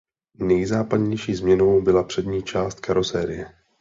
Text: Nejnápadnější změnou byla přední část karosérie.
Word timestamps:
Nejnápadnější 0.39 1.35
změnou 1.35 1.81
byla 1.81 2.03
přední 2.03 2.43
část 2.43 2.79
karosérie. 2.79 3.45